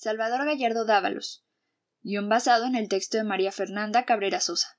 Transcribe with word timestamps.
Salvador 0.00 0.44
Gallardo 0.44 0.84
Dávalos. 0.84 1.44
Guión 2.02 2.28
basado 2.28 2.66
en 2.66 2.76
el 2.76 2.88
texto 2.88 3.16
de 3.16 3.24
María 3.24 3.50
Fernanda 3.50 4.04
Cabrera 4.04 4.38
Sosa. 4.38 4.78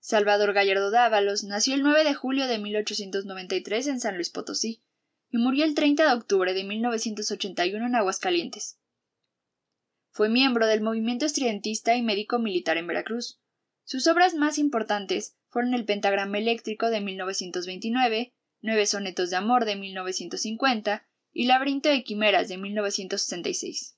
Salvador 0.00 0.52
Gallardo 0.52 0.90
Dávalos 0.90 1.42
nació 1.42 1.74
el 1.74 1.82
9 1.82 2.04
de 2.04 2.12
julio 2.12 2.46
de 2.46 2.58
1893 2.58 3.86
en 3.86 4.00
San 4.00 4.16
Luis 4.16 4.28
Potosí 4.28 4.84
y 5.30 5.38
murió 5.38 5.64
el 5.64 5.74
30 5.74 6.08
de 6.08 6.14
octubre 6.14 6.52
de 6.52 6.62
1981 6.62 7.86
en 7.86 7.94
Aguascalientes. 7.94 8.78
Fue 10.10 10.28
miembro 10.28 10.66
del 10.66 10.82
movimiento 10.82 11.24
estridentista 11.24 11.96
y 11.96 12.02
médico 12.02 12.38
militar 12.38 12.76
en 12.76 12.86
Veracruz. 12.86 13.40
Sus 13.84 14.06
obras 14.08 14.34
más 14.34 14.58
importantes 14.58 15.38
fueron 15.48 15.72
El 15.72 15.86
pentagrama 15.86 16.36
eléctrico 16.36 16.90
de 16.90 17.00
1929, 17.00 18.34
Nueve 18.60 18.84
sonetos 18.84 19.30
de 19.30 19.36
amor 19.36 19.64
de 19.64 19.76
1950 19.76 21.08
y 21.32 21.46
Laberinto 21.46 21.88
de 21.88 22.04
Quimeras 22.04 22.48
de 22.48 22.58
1966. 22.58 23.96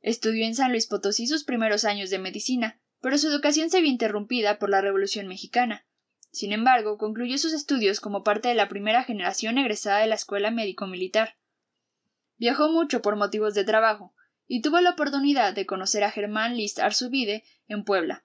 Estudió 0.00 0.46
en 0.46 0.54
San 0.54 0.70
Luis 0.70 0.86
Potosí 0.86 1.26
sus 1.26 1.44
primeros 1.44 1.84
años 1.84 2.10
de 2.10 2.18
medicina, 2.18 2.80
pero 3.00 3.18
su 3.18 3.28
educación 3.28 3.70
se 3.70 3.80
vio 3.80 3.90
interrumpida 3.90 4.58
por 4.58 4.70
la 4.70 4.80
Revolución 4.80 5.26
mexicana. 5.26 5.86
Sin 6.30 6.52
embargo, 6.52 6.98
concluyó 6.98 7.38
sus 7.38 7.52
estudios 7.52 8.00
como 8.00 8.24
parte 8.24 8.48
de 8.48 8.54
la 8.54 8.68
primera 8.68 9.04
generación 9.04 9.58
egresada 9.58 9.98
de 9.98 10.06
la 10.06 10.14
Escuela 10.14 10.50
Médico-Militar. 10.50 11.36
Viajó 12.38 12.70
mucho 12.70 13.02
por 13.02 13.16
motivos 13.16 13.54
de 13.54 13.64
trabajo, 13.64 14.14
y 14.46 14.60
tuvo 14.60 14.80
la 14.80 14.90
oportunidad 14.90 15.54
de 15.54 15.66
conocer 15.66 16.04
a 16.04 16.10
Germán 16.10 16.56
List 16.56 16.78
Arzubide 16.78 17.44
en 17.68 17.84
Puebla. 17.84 18.24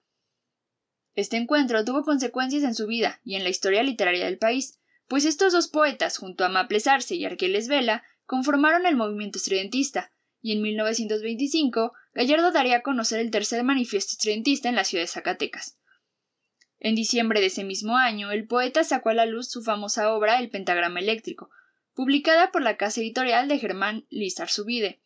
Este 1.14 1.36
encuentro 1.36 1.84
tuvo 1.84 2.02
consecuencias 2.02 2.62
en 2.62 2.74
su 2.74 2.86
vida 2.86 3.20
y 3.24 3.36
en 3.36 3.44
la 3.44 3.50
historia 3.50 3.82
literaria 3.82 4.26
del 4.26 4.38
país, 4.38 4.77
pues 5.08 5.24
estos 5.24 5.52
dos 5.52 5.68
poetas, 5.68 6.18
junto 6.18 6.44
a 6.44 6.48
Maples 6.48 6.86
Arce 6.86 7.14
y 7.16 7.24
Arqueles 7.24 7.66
Vela, 7.66 8.04
conformaron 8.26 8.86
el 8.86 8.94
movimiento 8.94 9.38
estridentista, 9.38 10.12
y 10.40 10.52
en 10.52 10.62
1925 10.62 11.92
Gallardo 12.14 12.52
daría 12.52 12.76
a 12.76 12.82
conocer 12.82 13.18
el 13.20 13.30
tercer 13.30 13.64
manifiesto 13.64 14.12
estridentista 14.12 14.68
en 14.68 14.76
la 14.76 14.84
ciudad 14.84 15.02
de 15.02 15.08
Zacatecas. 15.08 15.78
En 16.78 16.94
diciembre 16.94 17.40
de 17.40 17.46
ese 17.46 17.64
mismo 17.64 17.96
año, 17.96 18.30
el 18.30 18.46
poeta 18.46 18.84
sacó 18.84 19.08
a 19.08 19.14
la 19.14 19.26
luz 19.26 19.48
su 19.48 19.62
famosa 19.62 20.12
obra 20.12 20.38
El 20.38 20.50
pentagrama 20.50 21.00
eléctrico, 21.00 21.50
publicada 21.94 22.52
por 22.52 22.62
la 22.62 22.76
casa 22.76 23.00
editorial 23.00 23.48
de 23.48 23.58
Germán 23.58 24.06
Lizar 24.10 24.48
Subide. 24.48 25.00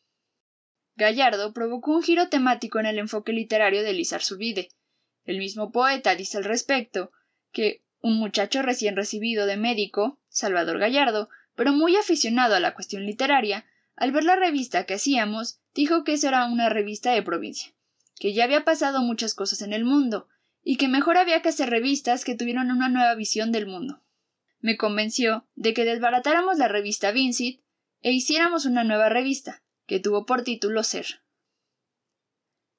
Gallardo 0.97 1.55
provocó 1.55 1.93
un 1.93 2.03
giro 2.03 2.29
temático 2.29 2.79
en 2.79 2.87
el 2.87 2.99
enfoque 2.99 3.33
literario 3.33 3.83
de 3.83 3.95
Lizar 3.95 4.21
Subide. 4.21 4.69
El 5.25 5.39
mismo 5.39 5.73
poeta 5.73 6.15
dice 6.15 6.37
al 6.37 6.45
respecto 6.45 7.13
que 7.53 7.83
un 8.03 8.19
muchacho 8.19 8.63
recién 8.63 8.97
recibido 8.97 9.47
de 9.47 9.57
médico, 9.57 10.19
Salvador 10.29 10.79
Gallardo, 10.79 11.31
pero 11.55 11.73
muy 11.73 11.97
aficionado 11.97 12.55
a 12.55 12.61
la 12.61 12.75
cuestión 12.75 13.07
literaria, 13.07 13.65
al 13.97 14.11
ver 14.11 14.25
la 14.25 14.37
revista 14.37 14.85
que 14.85 14.95
hacíamos, 14.95 15.61
dijo 15.75 16.05
que 16.05 16.15
eso 16.15 16.29
era 16.29 16.47
una 16.47 16.69
revista 16.69 17.13
de 17.13 17.23
provincia, 17.23 17.73
que 18.17 18.35
ya 18.35 18.45
había 18.45 18.65
pasado 18.65 19.01
muchas 19.03 19.35
cosas 19.35 19.63
en 19.63 19.73
el 19.73 19.85
mundo, 19.85 20.29
y 20.63 20.77
que 20.77 20.89
mejor 20.89 21.17
había 21.17 21.43
que 21.43 21.49
hacer 21.49 21.71
revistas 21.71 22.25
que 22.25 22.35
tuvieran 22.35 22.71
una 22.71 22.89
nueva 22.89 23.15
visión 23.15 23.53
del 23.53 23.67
mundo. 23.67 24.03
Me 24.61 24.77
convenció 24.77 25.47
de 25.55 25.75
que 25.75 25.85
desbaratáramos 25.85 26.59
la 26.59 26.69
revista 26.69 27.13
Vincit 27.13 27.61
e 28.01 28.13
hiciéramos 28.13 28.65
una 28.65 28.85
nueva 28.85 29.09
revista, 29.09 29.63
que 29.87 30.01
tuvo 30.01 30.27
por 30.27 30.43
título 30.43 30.83
Ser. 30.83 31.23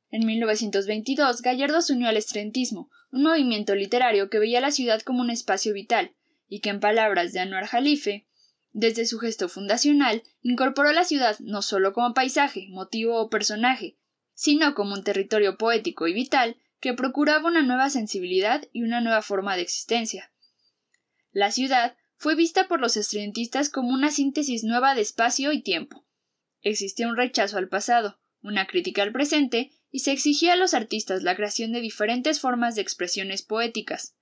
En 0.10 0.26
1922, 0.26 1.42
Gallardo 1.42 1.82
se 1.82 1.94
unió 1.94 2.08
al 2.08 2.18
estrentismo, 2.18 2.90
un 3.14 3.22
movimiento 3.22 3.76
literario 3.76 4.28
que 4.32 4.40
veía 4.40 4.60
la 4.60 4.72
ciudad 4.72 5.04
como 5.04 5.22
un 5.22 5.30
espacio 5.30 5.72
vital, 5.72 6.16
y 6.48 6.62
que, 6.62 6.72
en 6.72 6.80
palabras 6.80 7.32
de 7.32 7.42
Anuar 7.42 7.68
Jalife, 7.68 8.26
desde 8.72 9.06
su 9.06 9.20
gesto 9.20 9.50
fundacional, 9.50 10.24
incorporó 10.42 10.92
la 10.94 11.04
ciudad 11.04 11.38
no 11.38 11.62
solo 11.62 11.94
como 11.94 12.16
paisaje, 12.16 12.66
motivo 12.72 13.22
o 13.22 13.30
personaje, 13.30 13.98
sino 14.34 14.74
como 14.74 14.96
un 14.96 15.04
territorio 15.04 15.60
poético 15.60 16.08
y 16.08 16.14
vital 16.14 16.58
que 16.80 16.96
procuraba 16.96 17.50
una 17.50 17.62
nueva 17.62 17.92
sensibilidad 17.92 18.68
y 18.74 18.82
una 18.82 19.00
nueva 19.00 19.22
forma 19.22 19.56
de 19.56 19.62
existencia. 19.62 20.32
La 21.32 21.52
ciudad 21.52 21.96
fue 22.18 22.34
vista 22.34 22.68
por 22.68 22.82
los 22.82 22.98
estudiantistas 22.98 23.70
como 23.70 23.90
una 23.90 24.10
síntesis 24.10 24.64
nueva 24.64 24.96
de 24.96 25.02
espacio 25.02 25.52
y 25.52 25.62
tiempo. 25.62 26.04
Existía 26.62 27.08
un 27.08 27.16
rechazo 27.16 27.60
al 27.60 27.70
pasado, 27.70 28.20
una 28.42 28.66
crítica 28.66 29.04
al 29.04 29.12
presente 29.12 29.72
y 29.94 30.00
se 30.00 30.12
exigía 30.12 30.54
a 30.54 30.56
los 30.56 30.74
artistas 30.74 31.22
la 31.22 31.36
creación 31.36 31.72
de 31.72 31.80
diferentes 31.80 32.42
formas 32.42 32.74
de 32.74 32.82
expresiones 32.82 33.44
poéticas, 33.44 34.16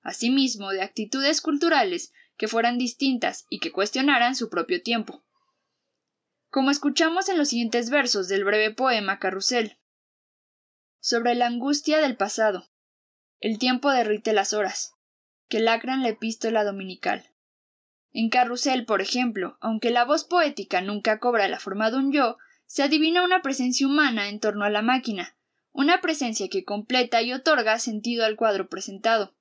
asimismo 0.00 0.70
de 0.70 0.80
actitudes 0.80 1.42
culturales 1.42 2.14
que 2.38 2.48
fueran 2.48 2.78
distintas 2.78 3.44
y 3.50 3.60
que 3.60 3.70
cuestionaran 3.70 4.34
su 4.34 4.48
propio 4.48 4.82
tiempo. 4.82 5.22
Como 6.48 6.70
escuchamos 6.70 7.28
en 7.28 7.36
los 7.36 7.50
siguientes 7.50 7.90
versos 7.90 8.26
del 8.28 8.42
breve 8.42 8.74
poema 8.74 9.18
Carrusel. 9.18 9.76
Sobre 10.98 11.34
la 11.34 11.46
angustia 11.46 11.98
del 11.98 12.16
pasado. 12.16 12.70
El 13.38 13.58
tiempo 13.58 13.90
derrite 13.90 14.32
las 14.32 14.54
horas, 14.54 14.94
que 15.48 15.60
lacran 15.60 16.02
la 16.02 16.08
epístola 16.08 16.64
dominical. 16.64 17.30
En 18.12 18.30
Carrusel, 18.30 18.86
por 18.86 19.02
ejemplo, 19.02 19.58
aunque 19.60 19.90
la 19.90 20.06
voz 20.06 20.24
poética 20.24 20.80
nunca 20.80 21.18
cobra 21.18 21.48
la 21.48 21.60
forma 21.60 21.90
de 21.90 21.98
un 21.98 22.12
yo, 22.12 22.38
se 22.68 22.82
adivina 22.82 23.24
una 23.24 23.40
presencia 23.40 23.86
humana 23.86 24.28
en 24.28 24.40
torno 24.40 24.66
a 24.66 24.70
la 24.70 24.82
máquina, 24.82 25.34
una 25.72 26.02
presencia 26.02 26.48
que 26.50 26.64
completa 26.64 27.22
y 27.22 27.32
otorga 27.32 27.78
sentido 27.78 28.26
al 28.26 28.36
cuadro 28.36 28.68
presentado. 28.68 29.34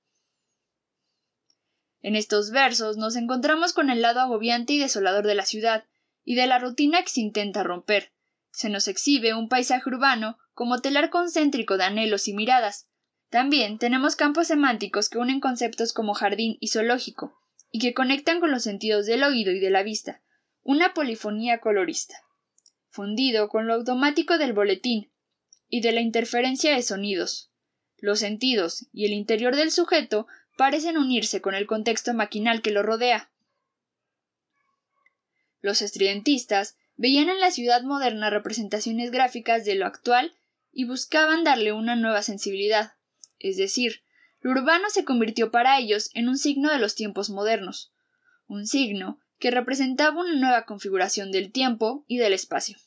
En 2.02 2.16
estos 2.16 2.52
versos 2.52 2.96
nos 2.96 3.18
encontramos 3.18 3.74
con 3.74 3.90
el 3.90 4.02
lado 4.02 4.22
agobiante 4.22 4.74
y 4.74 4.80
desolador 4.80 5.28
de 5.28 5.36
la 5.36 5.46
ciudad, 5.46 5.84
y 6.24 6.36
de 6.36 6.48
la 6.48 6.58
rutina 6.58 7.04
que 7.04 7.10
se 7.10 7.20
intenta 7.20 7.64
romper. 7.64 8.14
Se 8.52 8.70
nos 8.70 8.88
exhibe 8.88 9.34
un 9.34 9.50
paisaje 9.50 9.90
urbano 9.90 10.38
como 10.54 10.80
telar 10.80 11.10
concéntrico 11.10 11.78
de 11.78 11.84
anhelos 11.84 12.30
y 12.30 12.34
miradas. 12.34 12.88
También 13.30 13.78
tenemos 13.78 14.16
campos 14.16 14.48
semánticos 14.48 15.10
que 15.10 15.18
unen 15.18 15.42
conceptos 15.42 15.92
como 15.92 16.14
jardín 16.14 16.58
y 16.62 16.70
zoológico, 16.70 17.38
y 17.72 17.80
que 17.80 17.94
conectan 17.94 18.40
con 18.40 18.52
los 18.52 18.64
sentidos 18.64 19.06
del 19.06 19.24
oído 19.24 19.52
y 19.52 19.60
de 19.60 19.70
la 19.70 19.84
vista, 19.84 20.22
una 20.64 20.94
polifonía 20.94 21.60
colorista 21.60 22.16
con 23.50 23.68
lo 23.68 23.76
automático 23.76 24.38
del 24.38 24.54
boletín 24.54 25.12
y 25.70 25.82
de 25.82 25.92
la 25.92 26.02
interferencia 26.02 26.76
de 26.76 26.82
sonidos. 26.82 27.52
Los 27.98 28.20
sentidos 28.20 28.88
y 28.92 29.06
el 29.06 29.14
interior 29.14 29.56
del 29.56 29.72
sujeto 29.72 30.28
parecen 30.58 30.98
unirse 30.98 31.40
con 31.40 31.54
el 31.54 31.68
contexto 31.68 32.14
maquinal 32.14 32.62
que 32.62 32.72
lo 32.72 32.82
rodea. 32.82 33.30
Los 35.62 35.82
estridentistas 35.82 36.76
veían 36.96 37.30
en 37.30 37.40
la 37.40 37.52
ciudad 37.52 37.84
moderna 37.84 38.32
representaciones 38.32 39.12
gráficas 39.12 39.64
de 39.64 39.76
lo 39.76 39.86
actual 39.86 40.34
y 40.72 40.86
buscaban 40.86 41.44
darle 41.44 41.74
una 41.74 41.96
nueva 41.96 42.24
sensibilidad. 42.24 42.94
Es 43.38 43.58
decir, 43.58 44.02
lo 44.42 44.52
urbano 44.52 44.90
se 44.90 45.06
convirtió 45.06 45.52
para 45.52 45.78
ellos 45.78 46.10
en 46.14 46.30
un 46.30 46.38
signo 46.38 46.72
de 46.72 46.80
los 46.80 46.96
tiempos 46.96 47.30
modernos, 47.30 47.94
un 48.48 48.66
signo 48.66 49.20
que 49.38 49.52
representaba 49.52 50.20
una 50.20 50.34
nueva 50.34 50.66
configuración 50.66 51.32
del 51.32 51.52
tiempo 51.52 52.06
y 52.08 52.18
del 52.18 52.34
espacio. 52.34 52.78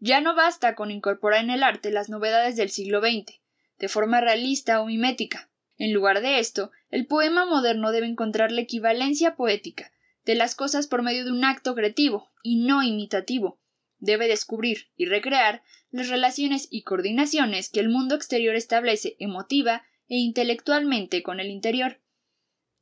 Ya 0.00 0.22
no 0.22 0.34
basta 0.34 0.74
con 0.74 0.90
incorporar 0.90 1.44
en 1.44 1.50
el 1.50 1.62
arte 1.62 1.90
las 1.90 2.08
novedades 2.08 2.56
del 2.56 2.70
siglo 2.70 3.00
XX, 3.00 3.38
de 3.78 3.88
forma 3.88 4.20
realista 4.20 4.80
o 4.80 4.86
mimética. 4.86 5.50
En 5.76 5.92
lugar 5.92 6.22
de 6.22 6.38
esto, 6.38 6.70
el 6.90 7.06
poema 7.06 7.44
moderno 7.44 7.92
debe 7.92 8.06
encontrar 8.06 8.50
la 8.50 8.62
equivalencia 8.62 9.36
poética 9.36 9.92
de 10.24 10.34
las 10.34 10.54
cosas 10.54 10.86
por 10.86 11.02
medio 11.02 11.24
de 11.24 11.32
un 11.32 11.44
acto 11.44 11.74
creativo 11.74 12.30
y 12.42 12.64
no 12.64 12.82
imitativo. 12.82 13.60
Debe 13.98 14.26
descubrir 14.26 14.88
y 14.96 15.04
recrear 15.04 15.62
las 15.90 16.08
relaciones 16.08 16.68
y 16.70 16.82
coordinaciones 16.82 17.68
que 17.68 17.80
el 17.80 17.90
mundo 17.90 18.14
exterior 18.14 18.54
establece 18.54 19.16
emotiva 19.18 19.82
e 20.08 20.16
intelectualmente 20.16 21.22
con 21.22 21.40
el 21.40 21.50
interior. 21.50 22.00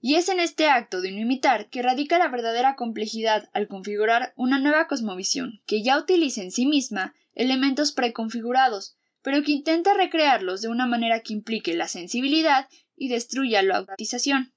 Y 0.00 0.14
es 0.14 0.28
en 0.28 0.38
este 0.38 0.68
acto 0.68 1.00
de 1.00 1.10
no 1.10 1.18
imitar 1.18 1.68
que 1.70 1.82
radica 1.82 2.18
la 2.18 2.28
verdadera 2.28 2.76
complejidad 2.76 3.48
al 3.52 3.66
configurar 3.66 4.32
una 4.36 4.58
nueva 4.58 4.86
cosmovisión 4.86 5.60
que 5.66 5.82
ya 5.82 5.98
utiliza 5.98 6.42
en 6.42 6.52
sí 6.52 6.66
misma 6.66 7.14
elementos 7.34 7.92
preconfigurados, 7.92 8.96
pero 9.22 9.42
que 9.42 9.52
intenta 9.52 9.94
recrearlos 9.94 10.60
de 10.60 10.68
una 10.68 10.86
manera 10.86 11.20
que 11.20 11.32
implique 11.32 11.74
la 11.74 11.88
sensibilidad 11.88 12.68
y 12.94 13.08
destruya 13.08 13.62
la 13.62 13.78
automatización. 13.78 14.52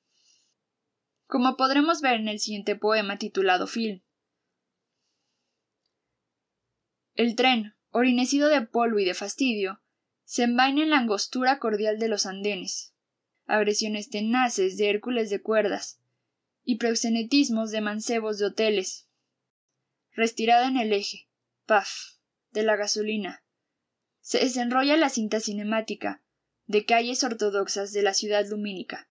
Como 1.25 1.57
podremos 1.57 2.01
ver 2.01 2.19
en 2.19 2.27
el 2.27 2.39
siguiente 2.39 2.75
poema 2.75 3.17
titulado 3.17 3.65
Film. 3.65 4.01
El 7.15 7.35
tren, 7.35 7.75
orinecido 7.89 8.47
de 8.47 8.61
polvo 8.61 8.99
y 8.99 9.05
de 9.05 9.13
fastidio, 9.13 9.81
se 10.23 10.43
envaina 10.43 10.83
en 10.83 10.91
la 10.91 10.97
angostura 10.97 11.59
cordial 11.59 11.99
de 11.99 12.07
los 12.07 12.25
andenes, 12.25 12.93
agresiones 13.45 14.09
tenaces 14.09 14.77
de 14.77 14.89
Hércules 14.89 15.29
de 15.29 15.41
cuerdas, 15.41 16.01
y 16.63 16.77
proxenetismos 16.77 17.71
de 17.71 17.81
mancebos 17.81 18.37
de 18.37 18.45
hoteles. 18.45 19.07
Restirada 20.13 20.67
en 20.67 20.77
el 20.77 20.93
eje, 20.93 21.27
paf, 21.65 22.17
de 22.51 22.63
la 22.63 22.75
gasolina. 22.75 23.43
Se 24.19 24.39
desenrolla 24.39 24.97
la 24.97 25.09
cinta 25.09 25.39
cinemática 25.39 26.23
de 26.67 26.85
calles 26.85 27.23
ortodoxas 27.23 27.91
de 27.91 28.03
la 28.03 28.13
ciudad 28.13 28.45
lumínica. 28.47 29.09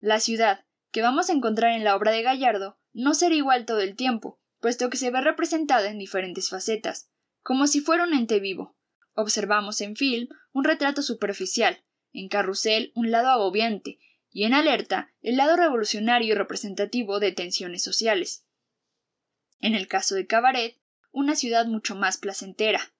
La 0.00 0.20
ciudad, 0.20 0.64
que 0.90 1.02
vamos 1.02 1.28
a 1.28 1.32
encontrar 1.32 1.72
en 1.72 1.84
la 1.84 1.94
obra 1.96 2.12
de 2.12 2.22
Gallardo, 2.22 2.78
no 2.92 3.14
será 3.14 3.34
igual 3.34 3.66
todo 3.66 3.80
el 3.80 3.96
tiempo, 3.96 4.40
puesto 4.60 4.90
que 4.90 4.96
se 4.96 5.10
ve 5.10 5.20
representada 5.20 5.90
en 5.90 5.98
diferentes 5.98 6.48
facetas, 6.50 7.10
como 7.42 7.66
si 7.66 7.80
fuera 7.80 8.04
un 8.04 8.14
ente 8.14 8.40
vivo. 8.40 8.76
Observamos 9.20 9.80
en 9.80 9.96
film 9.96 10.28
un 10.52 10.62
retrato 10.62 11.02
superficial, 11.02 11.82
en 12.12 12.28
carrusel 12.28 12.92
un 12.94 13.10
lado 13.10 13.30
agobiante, 13.30 13.98
y 14.30 14.44
en 14.44 14.54
alerta 14.54 15.10
el 15.22 15.36
lado 15.36 15.56
revolucionario 15.56 16.34
y 16.34 16.38
representativo 16.38 17.18
de 17.18 17.32
tensiones 17.32 17.82
sociales. 17.82 18.46
En 19.58 19.74
el 19.74 19.88
caso 19.88 20.14
de 20.14 20.28
Cabaret, 20.28 20.76
una 21.10 21.34
ciudad 21.34 21.66
mucho 21.66 21.96
más 21.96 22.16
placentera. 22.16 22.92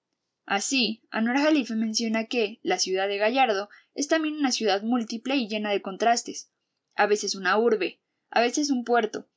Así, 0.45 1.03
Anwar 1.09 1.37
Jalife 1.37 1.75
menciona 1.75 2.25
que 2.25 2.59
la 2.63 2.79
ciudad 2.79 3.07
de 3.07 3.17
Gallardo 3.17 3.69
es 3.93 4.09
también 4.09 4.35
una 4.35 4.51
ciudad 4.51 4.81
múltiple 4.83 5.37
y 5.37 5.47
llena 5.47 5.71
de 5.71 5.81
contrastes, 5.81 6.51
a 6.95 7.05
veces 7.05 7.33
una 7.33 7.57
urbe, 7.57 8.01
a 8.29 8.41
veces 8.41 8.71
un 8.71 8.83
puerto, 8.83 9.29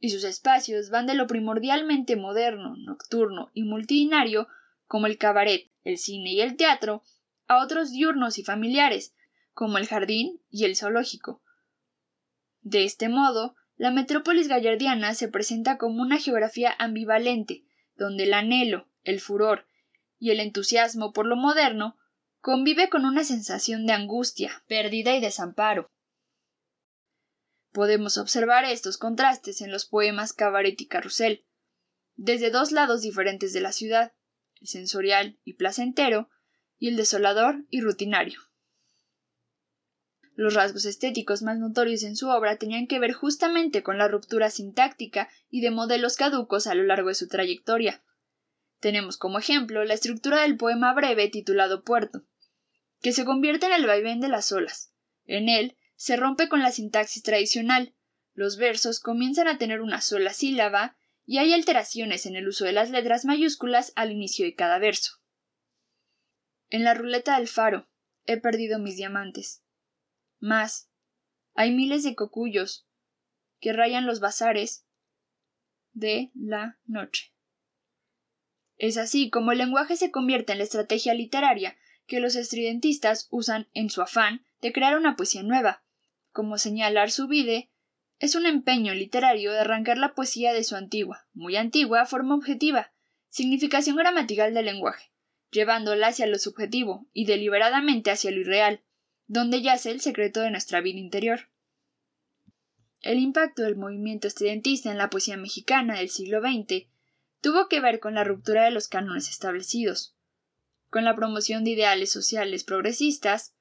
y 0.00 0.10
sus 0.10 0.24
espacios 0.24 0.90
van 0.90 1.06
de 1.06 1.14
lo 1.14 1.28
primordialmente 1.28 2.16
moderno, 2.16 2.74
nocturno 2.76 3.52
y 3.54 3.62
multitudinario, 3.62 4.48
como 4.88 5.06
el 5.06 5.16
cabaret, 5.16 5.70
el 5.88 5.98
cine 5.98 6.32
y 6.32 6.40
el 6.42 6.56
teatro, 6.56 7.02
a 7.46 7.62
otros 7.62 7.90
diurnos 7.90 8.38
y 8.38 8.44
familiares, 8.44 9.14
como 9.52 9.78
el 9.78 9.86
jardín 9.86 10.40
y 10.50 10.64
el 10.66 10.76
zoológico. 10.76 11.42
De 12.60 12.84
este 12.84 13.08
modo, 13.08 13.56
la 13.76 13.90
metrópolis 13.90 14.48
gallardiana 14.48 15.14
se 15.14 15.28
presenta 15.28 15.78
como 15.78 16.02
una 16.02 16.18
geografía 16.18 16.74
ambivalente, 16.78 17.64
donde 17.96 18.24
el 18.24 18.34
anhelo, 18.34 18.86
el 19.02 19.20
furor 19.20 19.66
y 20.18 20.30
el 20.30 20.40
entusiasmo 20.40 21.12
por 21.12 21.26
lo 21.26 21.36
moderno 21.36 21.96
convive 22.40 22.90
con 22.90 23.06
una 23.06 23.24
sensación 23.24 23.86
de 23.86 23.94
angustia, 23.94 24.62
pérdida 24.68 25.16
y 25.16 25.20
desamparo. 25.20 25.90
Podemos 27.72 28.18
observar 28.18 28.64
estos 28.64 28.98
contrastes 28.98 29.62
en 29.62 29.70
los 29.70 29.86
poemas 29.86 30.32
Cabaret 30.34 30.78
y 30.80 30.86
Carrusel, 30.86 31.46
desde 32.16 32.50
dos 32.50 32.72
lados 32.72 33.00
diferentes 33.00 33.52
de 33.52 33.60
la 33.60 33.72
ciudad, 33.72 34.12
el 34.60 34.68
sensorial 34.68 35.38
y 35.44 35.54
placentero, 35.54 36.28
y 36.78 36.88
el 36.88 36.96
desolador 36.96 37.64
y 37.70 37.80
rutinario. 37.80 38.40
Los 40.34 40.54
rasgos 40.54 40.84
estéticos 40.84 41.42
más 41.42 41.58
notorios 41.58 42.04
en 42.04 42.14
su 42.14 42.28
obra 42.28 42.56
tenían 42.58 42.86
que 42.86 43.00
ver 43.00 43.12
justamente 43.12 43.82
con 43.82 43.98
la 43.98 44.06
ruptura 44.06 44.50
sintáctica 44.50 45.28
y 45.50 45.60
de 45.62 45.72
modelos 45.72 46.16
caducos 46.16 46.68
a 46.68 46.76
lo 46.76 46.84
largo 46.84 47.08
de 47.08 47.16
su 47.16 47.26
trayectoria. 47.26 48.04
Tenemos 48.78 49.16
como 49.16 49.40
ejemplo 49.40 49.84
la 49.84 49.94
estructura 49.94 50.42
del 50.42 50.56
poema 50.56 50.94
breve 50.94 51.28
titulado 51.28 51.82
Puerto, 51.82 52.24
que 53.00 53.12
se 53.12 53.24
convierte 53.24 53.66
en 53.66 53.72
el 53.72 53.86
vaivén 53.86 54.20
de 54.20 54.28
las 54.28 54.52
olas. 54.52 54.92
En 55.24 55.48
él 55.48 55.76
se 55.96 56.16
rompe 56.16 56.48
con 56.48 56.60
la 56.62 56.70
sintaxis 56.70 57.24
tradicional, 57.24 57.96
los 58.32 58.56
versos 58.56 59.00
comienzan 59.00 59.48
a 59.48 59.58
tener 59.58 59.80
una 59.80 60.00
sola 60.00 60.32
sílaba 60.32 60.96
y 61.30 61.36
hay 61.36 61.52
alteraciones 61.52 62.24
en 62.24 62.36
el 62.36 62.48
uso 62.48 62.64
de 62.64 62.72
las 62.72 62.88
letras 62.88 63.26
mayúsculas 63.26 63.92
al 63.96 64.10
inicio 64.10 64.46
de 64.46 64.54
cada 64.54 64.78
verso. 64.78 65.20
En 66.70 66.84
la 66.84 66.94
ruleta 66.94 67.36
del 67.36 67.48
faro 67.48 67.86
he 68.24 68.38
perdido 68.38 68.78
mis 68.78 68.96
diamantes. 68.96 69.62
Más, 70.40 70.88
hay 71.52 71.70
miles 71.70 72.02
de 72.02 72.14
cocuyos 72.14 72.88
que 73.60 73.74
rayan 73.74 74.06
los 74.06 74.20
bazares 74.20 74.86
de 75.92 76.30
la 76.34 76.78
noche. 76.86 77.34
Es 78.78 78.96
así 78.96 79.28
como 79.28 79.52
el 79.52 79.58
lenguaje 79.58 79.96
se 79.96 80.10
convierte 80.10 80.52
en 80.52 80.58
la 80.58 80.64
estrategia 80.64 81.12
literaria 81.12 81.76
que 82.06 82.20
los 82.20 82.36
estridentistas 82.36 83.28
usan 83.30 83.68
en 83.74 83.90
su 83.90 84.00
afán 84.00 84.46
de 84.62 84.72
crear 84.72 84.96
una 84.96 85.14
poesía 85.14 85.42
nueva, 85.42 85.84
como 86.32 86.56
señalar 86.56 87.10
su 87.10 87.28
vide, 87.28 87.70
es 88.18 88.34
un 88.34 88.46
empeño 88.46 88.94
literario 88.94 89.52
de 89.52 89.60
arrancar 89.60 89.96
la 89.98 90.14
poesía 90.14 90.52
de 90.52 90.64
su 90.64 90.74
antigua, 90.74 91.26
muy 91.34 91.56
antigua, 91.56 92.04
forma 92.04 92.34
objetiva, 92.34 92.92
significación 93.28 93.96
gramatical 93.96 94.54
del 94.54 94.64
lenguaje, 94.64 95.12
llevándola 95.50 96.08
hacia 96.08 96.26
lo 96.26 96.38
subjetivo 96.38 97.06
y 97.12 97.26
deliberadamente 97.26 98.10
hacia 98.10 98.30
lo 98.32 98.40
irreal, 98.40 98.82
donde 99.28 99.62
yace 99.62 99.90
el 99.90 100.00
secreto 100.00 100.40
de 100.40 100.50
nuestra 100.50 100.80
vida 100.80 100.98
interior. 100.98 101.48
El 103.00 103.20
impacto 103.20 103.62
del 103.62 103.76
movimiento 103.76 104.26
estridentista 104.26 104.90
en 104.90 104.98
la 104.98 105.10
poesía 105.10 105.36
mexicana 105.36 105.98
del 105.98 106.10
siglo 106.10 106.40
XX 106.40 106.88
tuvo 107.40 107.68
que 107.68 107.80
ver 107.80 108.00
con 108.00 108.14
la 108.14 108.24
ruptura 108.24 108.64
de 108.64 108.72
los 108.72 108.88
cánones 108.88 109.28
establecidos, 109.28 110.16
con 110.90 111.04
la 111.04 111.14
promoción 111.14 111.62
de 111.62 111.70
ideales 111.70 112.10
sociales 112.10 112.64
progresistas 112.64 113.54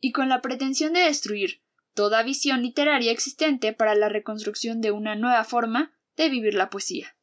y 0.00 0.10
con 0.10 0.28
la 0.28 0.40
pretensión 0.40 0.94
de 0.94 1.00
destruir 1.00 1.62
toda 1.94 2.22
visión 2.22 2.62
literaria 2.62 3.12
existente 3.12 3.72
para 3.72 3.94
la 3.94 4.08
reconstrucción 4.08 4.80
de 4.80 4.90
una 4.90 5.16
nueva 5.16 5.44
forma 5.44 5.92
de 6.16 6.28
vivir 6.28 6.54
la 6.54 6.70
poesía. 6.70 7.16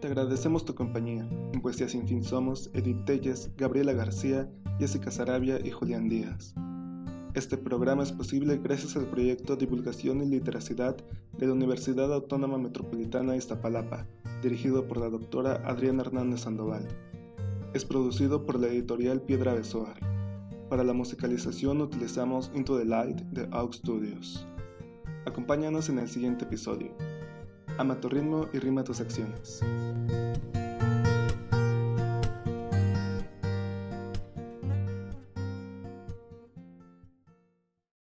Te 0.00 0.08
agradecemos 0.08 0.64
tu 0.64 0.74
compañía. 0.74 1.26
En 1.52 1.62
Poesía 1.62 1.88
Sin 1.88 2.06
Fin 2.06 2.22
somos 2.22 2.70
Edith 2.74 3.04
Telles, 3.06 3.50
Gabriela 3.56 3.94
García, 3.94 4.48
Jessica 4.78 5.10
Sarabia 5.10 5.58
y 5.64 5.70
Julián 5.70 6.08
Díaz. 6.08 6.54
Este 7.34 7.56
programa 7.56 8.02
es 8.02 8.12
posible 8.12 8.60
gracias 8.62 8.96
al 8.96 9.06
proyecto 9.06 9.56
Divulgación 9.56 10.22
y 10.22 10.26
Literacidad 10.26 10.96
de 11.32 11.46
la 11.46 11.52
Universidad 11.52 12.12
Autónoma 12.12 12.58
Metropolitana 12.58 13.32
de 13.32 13.38
Iztapalapa, 13.38 14.06
dirigido 14.40 14.86
por 14.86 14.98
la 14.98 15.08
doctora 15.08 15.62
Adriana 15.64 16.02
Hernández 16.02 16.42
Sandoval. 16.42 16.86
Es 17.74 17.84
producido 17.84 18.46
por 18.46 18.60
la 18.60 18.68
editorial 18.68 19.20
Piedra 19.20 19.52
de 19.52 19.64
Soar. 19.64 19.98
Para 20.70 20.84
la 20.84 20.92
musicalización 20.92 21.80
utilizamos 21.80 22.52
Into 22.54 22.78
the 22.78 22.84
Light 22.84 23.20
de 23.32 23.48
AUX 23.50 23.78
Studios. 23.78 24.46
Acompáñanos 25.26 25.88
en 25.88 25.98
el 25.98 26.08
siguiente 26.08 26.44
episodio. 26.44 26.96
Ama 27.76 28.00
tu 28.00 28.08
ritmo 28.08 28.46
y 28.52 28.60
rima 28.60 28.84
tus 28.84 29.00
acciones. 29.00 29.60